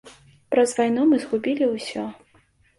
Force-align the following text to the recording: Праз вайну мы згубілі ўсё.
Праз 0.55 0.73
вайну 0.79 1.05
мы 1.13 1.21
згубілі 1.27 1.71
ўсё. 1.77 2.09